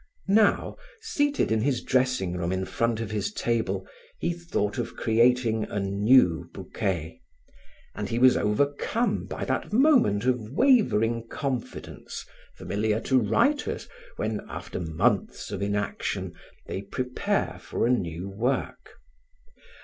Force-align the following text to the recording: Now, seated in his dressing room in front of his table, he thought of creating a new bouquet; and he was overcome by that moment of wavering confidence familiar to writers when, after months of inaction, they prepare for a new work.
Now, 0.27 0.77
seated 0.99 1.51
in 1.51 1.61
his 1.61 1.83
dressing 1.83 2.33
room 2.35 2.51
in 2.51 2.65
front 2.65 2.99
of 3.01 3.11
his 3.11 3.31
table, 3.31 3.85
he 4.17 4.33
thought 4.33 4.79
of 4.79 4.95
creating 4.97 5.65
a 5.65 5.79
new 5.79 6.49
bouquet; 6.55 7.21
and 7.93 8.09
he 8.09 8.17
was 8.17 8.35
overcome 8.35 9.27
by 9.27 9.45
that 9.45 9.71
moment 9.71 10.25
of 10.25 10.49
wavering 10.53 11.27
confidence 11.27 12.25
familiar 12.57 12.99
to 13.01 13.19
writers 13.19 13.87
when, 14.15 14.41
after 14.49 14.79
months 14.79 15.51
of 15.51 15.61
inaction, 15.61 16.33
they 16.65 16.81
prepare 16.81 17.59
for 17.61 17.85
a 17.85 17.91
new 17.91 18.27
work. 18.27 18.95